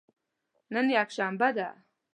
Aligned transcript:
نن 0.73 0.85
یکشنبه 0.89 1.49
ده 1.55 1.67